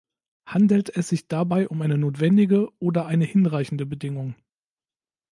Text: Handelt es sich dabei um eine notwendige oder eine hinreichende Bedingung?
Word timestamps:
Handelt 0.47 0.89
es 0.95 1.09
sich 1.09 1.27
dabei 1.27 1.67
um 1.69 1.79
eine 1.83 1.95
notwendige 1.95 2.69
oder 2.79 3.05
eine 3.05 3.23
hinreichende 3.23 3.85
Bedingung? 3.85 4.33